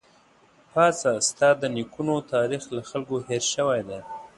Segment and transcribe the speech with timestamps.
[0.71, 1.11] پاڅه!
[1.29, 3.99] ستا د نيکونو تاريخ له خلکو هېر شوی دی